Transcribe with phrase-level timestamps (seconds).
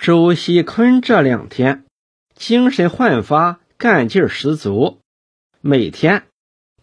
[0.00, 1.84] 周锡坤这两天
[2.34, 5.02] 精神焕发，干劲十足。
[5.60, 6.22] 每天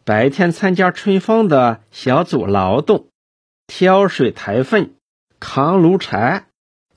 [0.06, 3.08] 白天参加春芳的小组劳动，
[3.66, 4.94] 挑水抬粪、
[5.40, 6.46] 扛炉柴、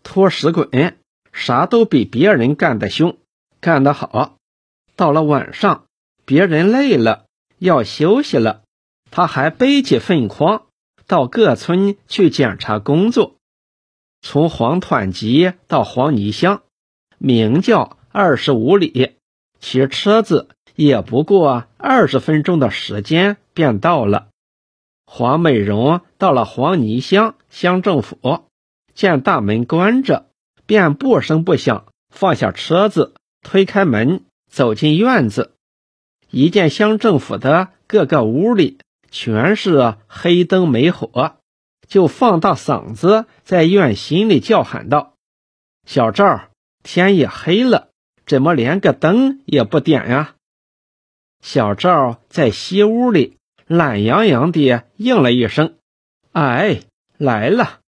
[0.02, 0.98] 拖石滚，
[1.32, 3.16] 啥都比别人干得凶，
[3.58, 4.36] 干得好。
[4.96, 5.86] 到了晚上，
[6.26, 7.24] 别人累了
[7.56, 8.60] 要休息了，
[9.10, 10.66] 他还背起粪筐
[11.06, 13.36] 到各村去检查工作。
[14.22, 16.62] 从黄团集到黄泥乡，
[17.18, 19.16] 名叫二十五里，
[19.60, 24.28] 骑车子也不过二十分钟的时间便到了。
[25.06, 28.44] 黄美荣到了黄泥乡乡政府，
[28.94, 30.26] 见大门关着，
[30.66, 35.54] 便不声不响放下车子，推开门走进院子。
[36.30, 38.78] 一见乡政府的各个屋里
[39.10, 41.39] 全是黑灯没火。
[41.90, 45.14] 就放大嗓子在院心里叫喊道
[45.84, 46.48] ：“小赵，
[46.84, 47.88] 天也黑了，
[48.24, 50.36] 怎么连个灯也不点呀？”
[51.42, 55.74] 小赵在西屋里懒洋洋地应了一声
[56.32, 56.82] ：“哎，
[57.18, 57.80] 来了。”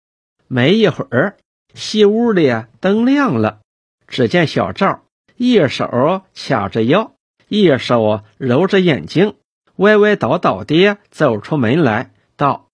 [0.50, 1.38] 没一会儿，
[1.76, 3.60] 西屋里灯亮了。
[4.08, 5.04] 只见小赵
[5.38, 7.14] 一手掐着腰，
[7.48, 9.36] 一手揉着眼睛，
[9.76, 12.68] 歪歪倒倒地走出门来，道：“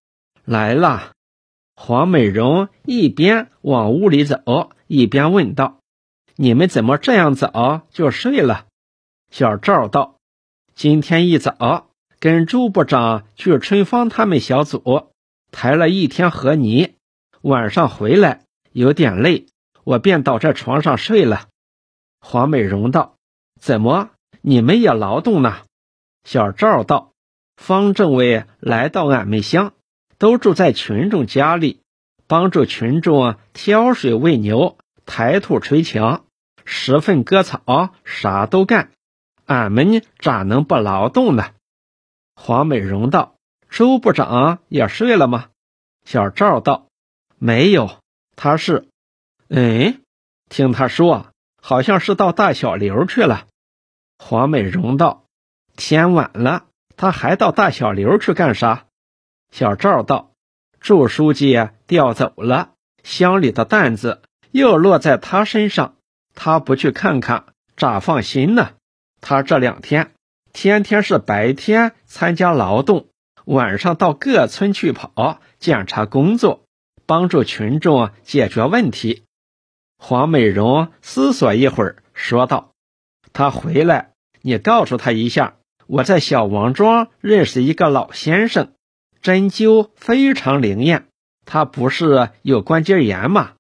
[0.46, 1.12] 来了。”
[1.80, 5.78] 黄美荣一边往屋里走，一边问道
[6.36, 8.66] ：“你们怎么这样早就睡了？”
[9.30, 10.16] 小赵道
[10.74, 11.86] ：“今天一早
[12.20, 15.12] 跟朱部长去春芳他们小组
[15.52, 16.96] 抬了一天河泥，
[17.42, 18.42] 晚上回来
[18.72, 19.46] 有点累，
[19.84, 21.48] 我便倒在床上睡了。”
[22.20, 23.18] 黄美荣道
[23.62, 24.10] ：“怎么
[24.42, 25.58] 你们也劳动呢？”
[26.26, 27.12] 小赵道
[27.56, 29.74] ：“方政委来到俺们乡。”
[30.18, 31.82] 都住在群众家里，
[32.28, 36.26] 帮助群众啊挑水喂牛、抬土捶墙、
[36.66, 38.92] 拾粪割草，啥都干。
[39.46, 41.52] 俺们咋能不劳动呢？
[42.36, 43.36] 黄美荣道
[43.70, 45.48] ：“周部长也睡了吗？”
[46.04, 46.88] 小赵道
[47.40, 48.00] ：“没有，
[48.36, 48.88] 他是……
[49.50, 50.02] 嗯，
[50.50, 51.28] 听他说，
[51.62, 53.48] 好像是到大小刘去了。”
[54.20, 55.26] 黄美荣道
[55.78, 56.66] ：“天晚了，
[56.96, 58.87] 他还到大小刘去干啥？”
[59.52, 60.32] 小赵道
[60.80, 64.22] ：“祝书记调走了，乡里的担子
[64.52, 65.96] 又落在他身上，
[66.36, 68.72] 他不去看看，咋放心呢？
[69.22, 70.12] 他这两天
[70.54, 73.08] 天天是白天参加劳动，
[73.46, 76.66] 晚上到各村去跑，检查工作，
[77.06, 79.24] 帮助群众解决问题。”
[79.98, 82.74] 黄美荣思索一会儿，说道
[83.34, 84.12] ：“他回来，
[84.44, 85.56] 你告诉他一下，
[85.88, 88.74] 我在小王庄认识一个老先生。”
[89.22, 91.08] 针灸非常灵验，
[91.46, 93.54] 他不是有关节炎吗？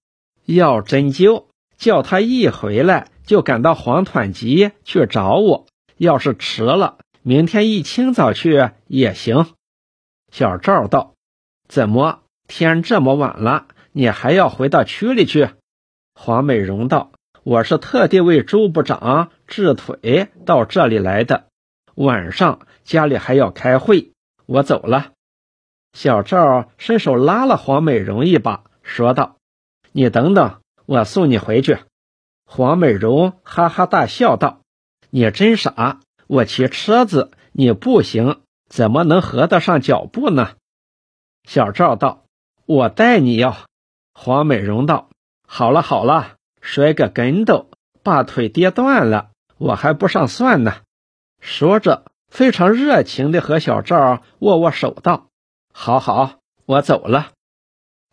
[0.45, 1.45] 要针灸，
[1.77, 5.65] 叫他一回来就赶到黄团集去找我。
[5.97, 9.47] 要是迟了，明天一清早去也行。
[10.31, 11.15] 小赵道
[11.67, 15.49] ：“怎么天这么晚了，你还要回到区里去？”
[16.13, 17.11] 黄美荣道
[17.43, 21.47] ：“我是特地为周部长治腿到这里来的，
[21.95, 24.11] 晚上家里还要开会，
[24.45, 25.11] 我走了。”
[25.93, 29.37] 小赵伸手拉了黄美荣一把，说道
[29.91, 31.79] ：“你等等，我送你回去。”
[32.45, 34.61] 黄美荣哈哈大笑道
[35.09, 35.99] ：“你真傻！
[36.27, 40.51] 我骑车子，你步行，怎么能合得上脚步呢？”
[41.47, 42.25] 小赵道
[42.65, 43.57] ：“我带你要。”
[44.13, 45.09] 黄美荣道
[45.47, 47.69] ：“好了好了，摔个跟斗，
[48.03, 50.75] 把腿跌断了，我还不上算呢。”
[51.39, 55.26] 说着，非常热情地和小赵握握手道。
[55.79, 57.33] 好好，我走了。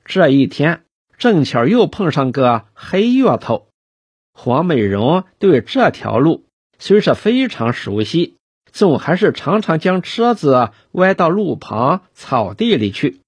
[0.05, 0.85] 这一天
[1.17, 3.69] 正巧又碰上个黑月头，
[4.35, 6.45] 黄美荣对这条路
[6.79, 8.37] 虽是非常熟悉，
[8.71, 13.23] 总还是常常将车子歪到路旁草地里去。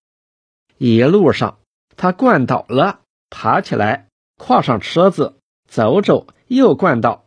[0.76, 1.58] 一路上，
[1.96, 5.36] 他灌倒了，爬起来，跨上车子，
[5.66, 7.24] 走走，又灌倒，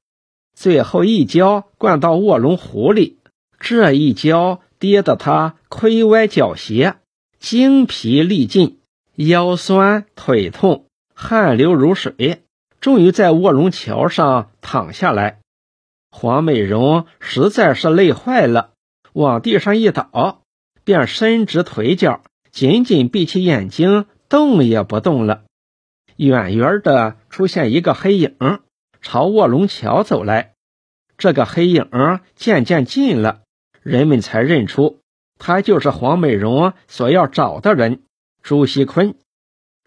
[0.54, 3.18] 最后一跤灌到卧龙湖里。
[3.60, 6.96] 这一跤跌得他亏歪脚斜。
[7.40, 8.80] 精疲力尽，
[9.16, 12.44] 腰酸腿痛，汗流如水，
[12.82, 15.40] 终于在卧龙桥上躺下来。
[16.12, 18.72] 黄美荣实在是累坏了，
[19.14, 20.42] 往地上一倒，
[20.84, 22.22] 便伸直腿脚，
[22.52, 25.46] 紧紧闭起眼睛，动也不动了。
[26.18, 28.36] 远远的出现一个黑影，
[29.02, 30.56] 朝卧龙桥走来。
[31.18, 31.90] 这个黑影
[32.36, 33.44] 渐渐近了，
[33.82, 35.00] 人们才认出。
[35.40, 38.02] 他就是黄美荣所要找的人，
[38.44, 39.16] 朱锡坤。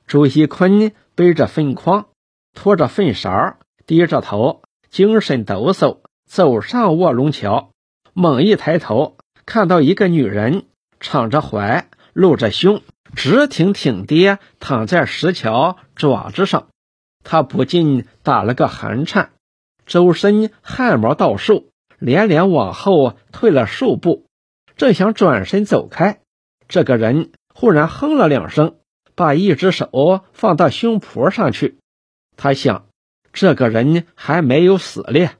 [0.06, 2.06] 朱锡坤背着粪筐，
[2.54, 7.70] 拖着粪勺，低着头，精神抖擞，走上卧龙桥。
[8.14, 9.16] 猛一抬头，
[9.46, 10.64] 看到一个女人，
[11.00, 12.82] 敞着怀，露着胸，
[13.14, 16.68] 直挺挺地躺在石桥爪子上。
[17.24, 19.30] 他不禁打了个寒颤，
[19.86, 24.26] 周身汗毛倒竖，连连往后退了数步，
[24.82, 26.18] 正想转身走开，
[26.66, 28.78] 这个人忽然哼了两声，
[29.14, 31.78] 把一只手放到胸脯上去。
[32.36, 32.88] 他想，
[33.32, 35.36] 这个人还没有死咧，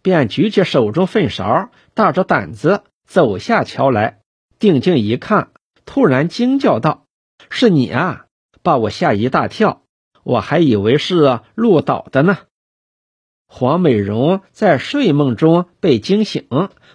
[0.00, 4.20] 便举起手中粪勺，大着胆子走下桥来。
[4.60, 5.50] 定睛一看，
[5.84, 7.06] 突然惊叫道
[7.50, 8.26] ：“是你啊！”
[8.62, 9.82] 把我吓一大跳。
[10.22, 12.38] 我还以为是鹿倒的呢。
[13.48, 16.46] 黄美荣在睡梦中被惊醒，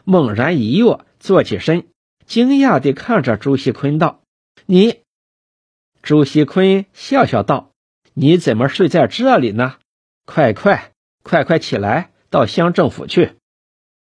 [0.06, 1.88] 猛然一跃，坐起身，
[2.26, 4.22] 惊讶地看着朱锡坤道
[4.66, 5.02] ：“你。”
[6.02, 7.72] 朱锡坤笑笑道
[8.16, 9.76] ：“你怎么睡在这里呢？
[10.26, 10.92] 快快
[11.24, 13.34] 快快起来，到乡政府去。”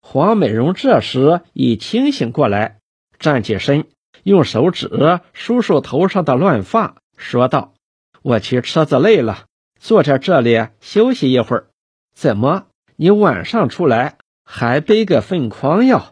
[0.01, 2.79] 黄美荣这时已清醒过来，
[3.19, 3.87] 站起身，
[4.23, 7.73] 用手指梳梳头上的乱发，说道。
[8.21, 9.45] 我骑车子累了，
[9.79, 11.67] 坐在这里休息一会儿。
[12.13, 12.67] 怎么，
[12.97, 16.11] 你晚上出来还背个粪筐呀？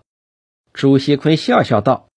[0.77, 2.07] 朱锡坤笑笑道：“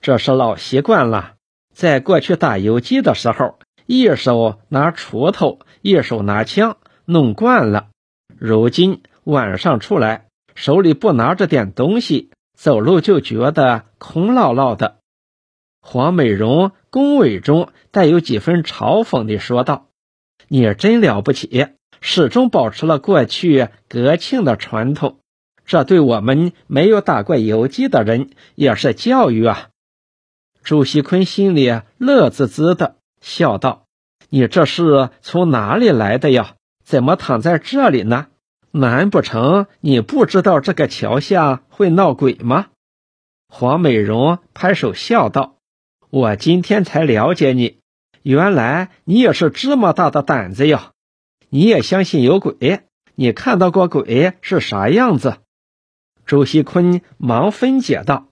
[0.00, 1.34] 这是老习惯了，
[1.74, 6.76] 在过去打游击的时候，一手拿锄头，一手拿枪，
[7.06, 7.88] 弄惯了。
[8.38, 14.98] 如今晚上出来，手里不拿着点东西，走路就觉得空落落的。”
[15.82, 19.88] 黄美荣恭维中带有几分嘲讽地说道
[20.46, 21.66] ：“你真了不起，
[22.00, 25.18] 始终保持了过去国庆的传统，
[25.66, 29.68] 这对我们没有打过游击的人也是教育啊。”
[30.62, 33.84] 朱锡坤心里乐滋滋的，笑道
[34.30, 36.54] ：“你这是从哪里来的呀？
[36.84, 38.26] 怎么躺在这里呢？
[38.70, 42.66] 难不成你不知道这个桥下会闹鬼吗？”
[43.48, 45.56] 黄美荣拍手笑道。
[46.10, 47.78] 我今天才了解你，
[48.22, 50.92] 原来你也是这么大的胆子呀！
[51.50, 52.80] 你也相信有鬼？
[53.16, 55.36] 你看到过鬼是啥样子？
[56.26, 58.28] 周锡坤忙分解道：“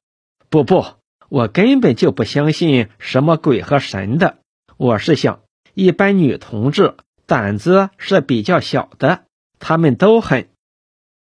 [0.49, 0.85] 不不，
[1.29, 4.39] 我根本就不相信什么鬼和神的。
[4.77, 5.41] 我是想，
[5.75, 6.97] 一般女同志
[7.27, 9.25] 胆子是比较小的，
[9.59, 10.49] 她们都很……”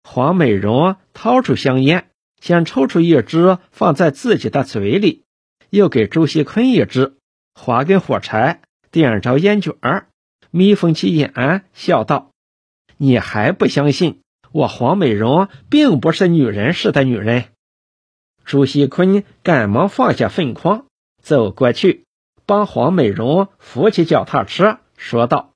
[0.03, 5.23] 黄美荣掏出香烟，先抽出一支，放在自己的嘴里。
[5.71, 7.15] 又给周锡坤一支，
[7.53, 8.61] 划根火柴，
[8.91, 10.07] 点着烟卷儿，
[10.49, 12.31] 眯缝起眼，笑道
[12.97, 17.45] ：“你还不相信我黄美荣并不是女人似的女人？”
[18.45, 20.85] 朱锡坤赶忙放下粪筐，
[21.21, 22.05] 走过去，
[22.45, 25.51] 帮黄美荣扶起脚踏车，说道：“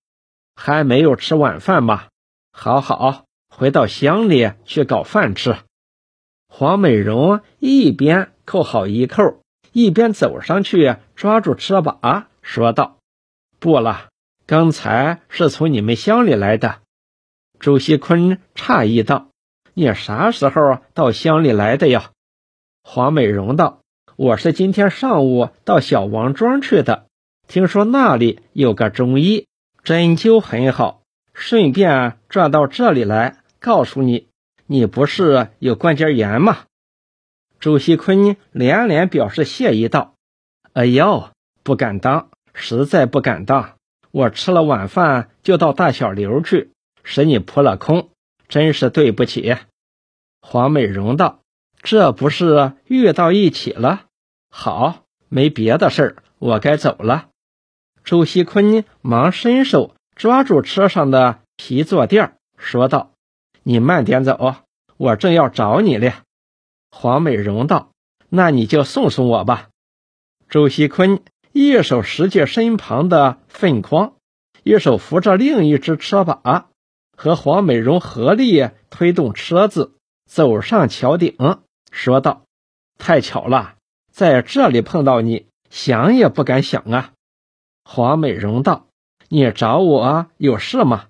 [0.56, 2.06] 还没有吃晚饭吗？
[2.52, 5.58] 好好，回到乡里去搞饭吃。”
[6.48, 9.40] 黄美荣一边扣好衣扣。
[9.76, 13.00] 一边走上去抓住车把，说道
[13.58, 14.10] ：“不了，
[14.46, 16.82] 刚才是从你们乡里来的。”
[17.64, 19.30] 周锡坤诧异道
[19.74, 22.12] ：“你啥时候到乡里来的呀？”
[22.84, 23.80] 黄美荣道
[24.18, 27.06] ：“我是今天上午到小王庄去的，
[27.48, 29.48] 听说那里有个中医
[29.82, 34.28] 针灸很好，顺便转到这里来告诉你，
[34.66, 36.64] 你不是有关节炎吗？”
[37.62, 40.16] 周锡坤连连表示谢意道
[40.74, 41.30] ：“哎呦，
[41.64, 43.76] 不敢当，实在不敢当。
[44.12, 46.73] 我吃了晚饭就到大小刘去，
[47.04, 48.10] 使你扑了空，
[48.48, 49.56] 真是对不起。”
[50.42, 51.40] 黄美荣道
[51.84, 54.06] ：“这不是遇到一起了？
[54.50, 57.30] 好，没别的事儿，我该走了。”
[58.04, 63.12] 周锡坤忙伸手抓住车上的皮坐垫，说道
[63.64, 64.56] ：“你慢点走，
[64.98, 66.14] 我正要找你嘞。”
[66.92, 67.92] 黄美荣道
[68.30, 69.70] ：“那你就送送我吧。”
[70.50, 74.16] 周锡坤一手拾起身旁的粪筐，
[74.64, 76.70] 一手扶着另一只车把，
[77.16, 79.94] 和黄美荣合力推动车子
[80.26, 81.36] 走上桥顶，
[81.92, 82.44] 说道
[82.98, 83.76] ：“太巧了，
[84.12, 87.14] 在这里碰到你，想也不敢想啊。”
[87.86, 88.88] 黄美荣道
[89.30, 91.08] ：“你找我有事吗？”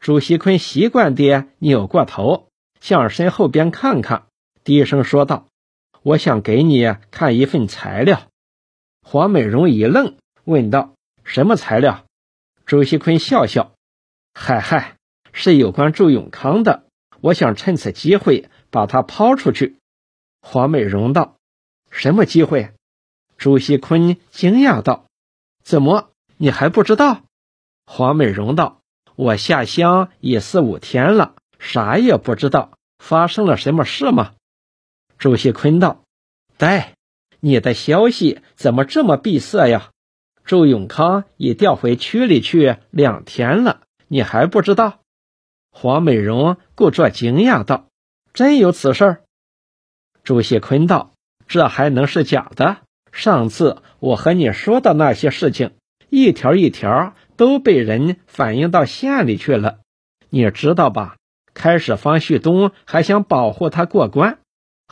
[0.00, 2.48] 朱锡坤习惯地扭过头，
[2.80, 4.26] 向身后边看看。
[4.64, 5.46] 低声说道
[6.02, 8.22] ：“我想给你看一份材料。”
[9.02, 10.94] 黄美荣一愣，问道
[11.24, 12.04] ：“什么材料？”
[12.66, 13.72] 朱锡坤笑笑
[14.32, 14.96] ：“嗨嗨，
[15.32, 16.84] 是有关祝永康的。
[17.20, 19.76] 我想趁此机会把他抛出去。”
[20.40, 21.36] 黄美荣道
[21.90, 22.72] ：“什么机会？”
[23.36, 25.06] 朱锡坤惊讶道
[25.62, 27.22] ：“怎么，你还不知道？”
[27.86, 28.80] 黄美荣道
[29.16, 34.32] ：“我下乡已四五天了，啥也不知道，发生了什么事吗？”
[35.18, 36.02] 朱锡坤道
[36.56, 36.94] ：“呆，
[37.40, 39.90] 你的消息怎么这么闭塞呀？
[40.44, 45.00] 周永康已调回区里去两天了，你还不知道？”
[45.70, 47.86] 黄美荣故作惊讶道
[48.34, 49.18] ：“真有此事？”
[50.24, 51.12] 朱锡坤道
[51.48, 52.78] ：“这还能是假的？
[53.12, 55.72] 上次我和你说的那些事情，
[56.10, 59.78] 一条一条都被人反映到县里去了，
[60.28, 61.16] 你知道吧？
[61.54, 64.38] 开始方旭东还想保护他过关。”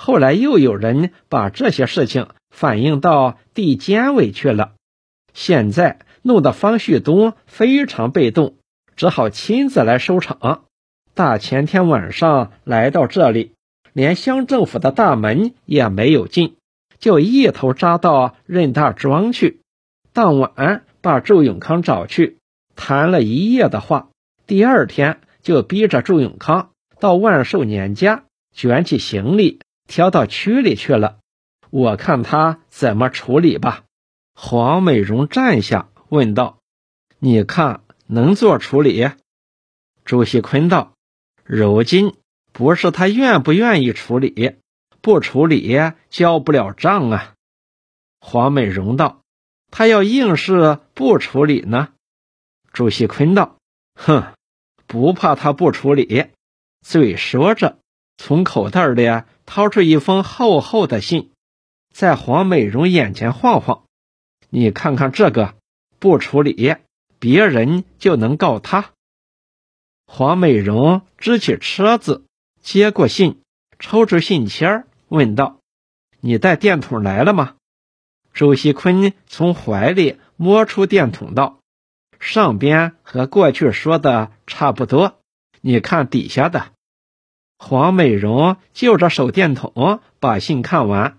[0.00, 4.74] 后来又有人把这些事情反映到地监委去了，
[5.34, 8.56] 现在弄得方旭东非常被动，
[8.94, 10.66] 只好亲自来收场。
[11.18, 13.50] 大前天晚上来到这里，
[13.92, 16.54] 连乡政府的大门也没有进，
[17.00, 19.60] 就一头扎到任大庄去。
[20.12, 22.38] 当晚把周永康找去，
[22.76, 24.10] 谈了一夜的话。
[24.46, 26.70] 第二天就逼着周永康
[27.00, 28.22] 到万寿年家，
[28.54, 29.58] 卷起行李。
[29.88, 31.16] 挑到区里去了，
[31.70, 33.82] 我看他怎么处理吧。
[34.36, 36.58] 黄美荣站下问道
[37.18, 39.10] ：“你看能做处理？”
[40.04, 40.92] 朱锡坤道
[41.48, 42.14] ：“如今
[42.52, 44.56] 不是他愿不愿意处理，
[45.00, 45.76] 不处理
[46.10, 47.34] 交不了账啊。”
[48.20, 49.22] 黄美荣道
[49.72, 51.88] ：“他要硬是不处理呢？”
[52.72, 53.56] 朱锡坤道
[53.96, 54.34] ：“哼，
[54.86, 56.26] 不怕他不处理。”
[56.84, 57.78] 嘴说着，
[58.18, 59.08] 从口袋里。
[59.50, 61.30] 掏出一封厚厚的信，
[61.90, 63.84] 在黄美荣眼前晃晃，
[64.50, 65.54] 你看看这个，
[65.98, 66.76] 不处理，
[67.18, 68.90] 别人就能告他。
[70.10, 72.24] 黄美荣支起车子，
[72.62, 73.42] 接过信，
[73.78, 75.60] 抽出信签，问道
[76.20, 77.56] ：“你带电筒来了吗？”
[78.32, 81.60] 周锡坤从怀里摸出电筒，道
[82.18, 85.18] ：“上边和过去说的差不多，
[85.60, 86.72] 你看底下的。”
[87.60, 91.18] 黄美荣就着手电筒把信看完，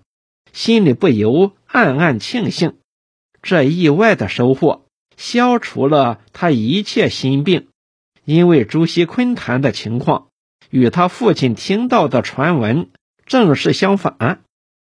[0.52, 2.76] 心里不由暗暗庆幸，
[3.40, 4.84] 这意外的收获
[5.16, 7.68] 消除了他一切心病。
[8.24, 10.28] 因为朱锡坤谈的情况
[10.70, 12.88] 与他父亲听到的传闻
[13.26, 14.42] 正是相反，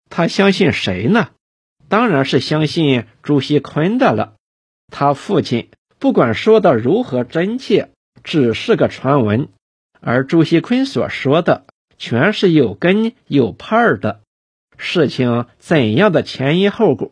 [0.09, 1.29] 他相信谁呢？
[1.87, 4.35] 当然是相信朱锡坤的了。
[4.91, 7.89] 他父亲不管说的如何真切，
[8.23, 9.49] 只是个传闻。
[9.99, 11.65] 而朱锡坤所说的
[11.97, 14.21] 全是有根有派的
[14.77, 17.11] 事情，怎样的前因后果、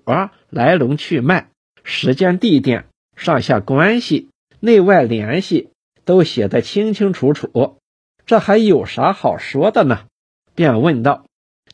[0.50, 1.50] 来龙去脉、
[1.84, 5.69] 时间地点、上下关系、内外联系
[6.10, 7.78] 都写得清清楚楚，
[8.26, 10.08] 这还有啥好说的呢？
[10.56, 11.28] 便问道：“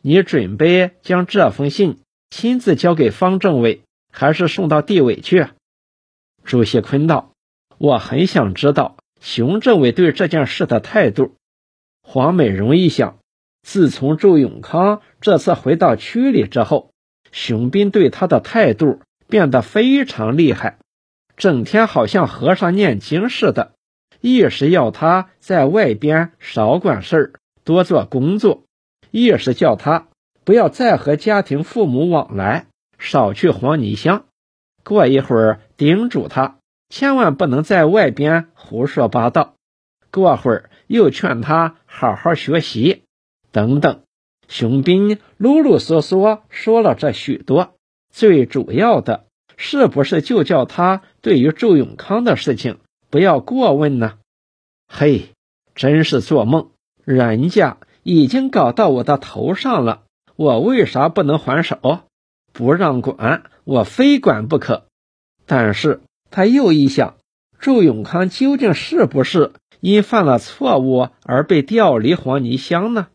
[0.04, 2.00] 你准备将这封信
[2.30, 5.48] 亲自交给方政委，还是送到地委去？”
[6.44, 7.32] 朱锡坤道
[7.80, 11.36] ：“我很想知道。”熊政委对这件事的态度，
[12.04, 13.20] 黄美荣一想，
[13.62, 16.92] 自从周永康这次回到区里之后，
[17.32, 19.00] 熊斌对他的态度
[19.30, 20.78] 变得非常厉害，
[21.38, 23.75] 整天好像和尚念经似的，
[24.26, 28.64] 一是要他在外边少管事儿，多做工作；
[29.12, 30.08] 一是叫他
[30.44, 32.66] 不要再和家庭父母往来，
[32.98, 34.26] 少去黄泥乡。
[34.84, 36.58] 过一会儿，叮嘱他。
[36.90, 39.54] 千万不能在外边胡说八道。
[40.10, 43.04] 过会儿又劝他好好学习，
[43.52, 44.02] 等等。
[44.48, 47.76] 熊斌啰啰嗦嗦说了这许多，
[48.12, 52.80] 最主要的是不是就叫他对于周永康的事情
[53.16, 54.18] 不要过问呢？
[54.90, 55.30] 嘿，
[55.74, 56.72] 真是做梦！
[57.06, 60.02] 人家已经搞到我的头上了，
[60.36, 62.02] 我为啥不能还手？
[62.52, 64.84] 不让管，我非管不可。
[65.46, 66.02] 但是。
[66.30, 67.16] 他又一想，
[67.58, 73.08] 祝永康究竟是不是因犯了错误而被调离黄泥乡呢？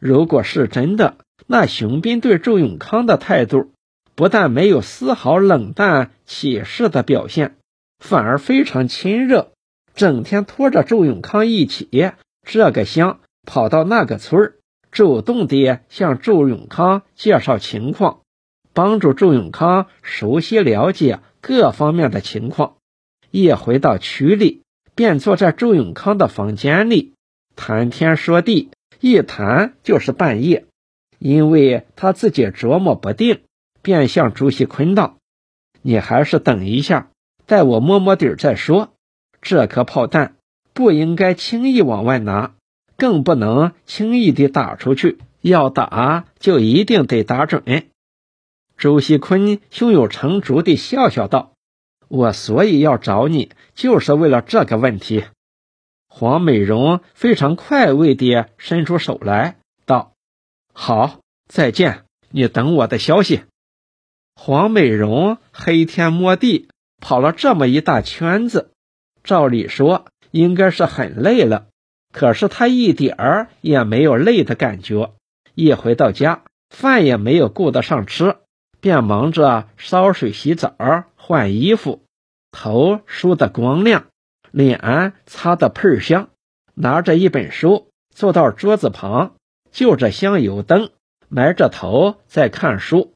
[0.00, 1.14] 如果是真的，
[1.46, 3.70] 那熊斌对祝永康的态度
[4.16, 7.54] 不但没有丝毫冷淡起视的表现，
[7.98, 9.52] 反而非常亲热，
[9.94, 11.88] 整天拖着周永康一起
[12.42, 14.54] 这个乡跑到那个村，
[14.90, 18.20] 主动地向周永康介绍情况，
[18.72, 21.20] 帮助周永康熟悉了解。
[21.40, 22.78] 各方面的情况，
[23.30, 24.62] 一回到区里，
[24.96, 27.14] 便坐在周永康的房间里
[27.54, 30.66] 谈天说地，一谈就是半夜。
[31.20, 33.42] 因为他自己琢磨不定，
[33.82, 35.18] 便向朱锡坤道
[35.80, 37.08] ：“你还是等一下，
[37.48, 38.92] 待我摸摸底儿再说。
[39.40, 40.36] 这颗炮弹
[40.74, 42.52] 不应该轻易往外拿，
[42.96, 45.18] 更不能轻易地打出去。
[45.40, 47.62] 要打，就一定得打准。”
[48.76, 51.52] 周锡坤胸有成竹地笑笑道
[52.08, 55.24] ：“我所以要找你，就是为了这个问题。
[56.08, 60.12] 黄美荣非常快慰地伸出手来，道
[60.74, 63.44] ：“好，再见，你等我的消息。”
[64.36, 66.68] 黄美荣黑天摸地
[67.00, 68.70] 跑了这么一大圈子，
[69.24, 71.66] 照理说应该是很累了，
[72.12, 75.12] 可是他一点儿也没有累的感觉。
[75.54, 78.36] 一回到家，饭也没有顾得上吃，
[78.80, 80.74] 便忙着烧水、洗澡、
[81.16, 82.02] 换衣服，
[82.52, 84.04] 头梳得光亮。
[84.50, 86.30] 脸擦得喷香，
[86.74, 89.34] 拿着一本书坐到桌子旁，
[89.70, 90.90] 就着香油灯，
[91.28, 93.12] 埋着头在看书。